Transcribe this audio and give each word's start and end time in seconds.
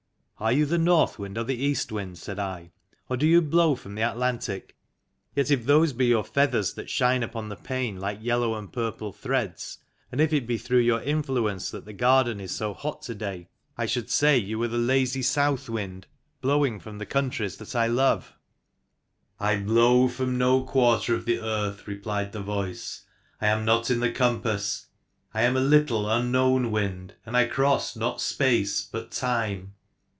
"Are 0.41 0.51
you 0.51 0.65
the 0.65 0.79
North 0.79 1.19
Wind 1.19 1.37
or 1.37 1.43
the 1.43 1.53
East 1.63 1.91
Wind?" 1.91 2.17
said 2.17 2.39
I." 2.39 2.71
Or 3.09 3.15
do 3.15 3.27
you 3.27 3.43
blow 3.43 3.75
from 3.75 3.93
the 3.93 4.01
Atlantic? 4.01 4.75
Yet 5.35 5.51
if 5.51 5.67
those 5.67 5.93
be 5.93 6.07
your 6.07 6.23
feathers 6.23 6.73
that 6.73 6.89
shine 6.89 7.21
upon 7.21 7.49
the 7.49 7.55
pane 7.55 7.99
like 7.99 8.23
yellow 8.23 8.55
and 8.55 8.73
purple 8.73 9.13
threads, 9.13 9.77
and 10.11 10.19
if 10.19 10.33
it 10.33 10.47
be 10.47 10.57
through 10.57 10.79
your 10.79 10.99
influence 11.03 11.69
that 11.69 11.85
the 11.85 11.93
garden 11.93 12.39
is 12.41 12.55
so 12.55 12.73
hot 12.73 13.03
to 13.03 13.13
day, 13.13 13.49
I 13.77 13.85
should 13.85 14.09
say 14.09 14.35
you 14.35 14.57
were 14.57 14.67
the 14.67 14.79
lazy 14.79 15.21
South 15.21 15.69
Wind, 15.69 16.07
blowing 16.41 16.79
from 16.79 16.97
the 16.97 17.05
countries 17.05 17.57
that 17.57 17.75
I 17.75 17.85
love."" 17.85 18.33
I 19.39 19.57
blow 19.59 20.07
from 20.07 20.39
no 20.39 20.63
quarter 20.63 21.13
of 21.13 21.25
the 21.25 21.39
Earth," 21.39 21.87
replied 21.87 22.31
the 22.31 22.41
voice." 22.41 23.03
I 23.41 23.45
am 23.45 23.63
not 23.63 23.91
in 23.91 23.99
the 23.99 24.09
compass. 24.11 24.87
I 25.35 25.43
am 25.43 25.55
a 25.55 25.59
little 25.61 26.07
un 26.09 26.31
known 26.31 26.71
Wind, 26.71 27.13
and 27.27 27.37
I 27.37 27.45
cross 27.45 27.95
not 27.95 28.19
Space 28.19 28.81
but 28.83 29.11
Time. 29.11 29.75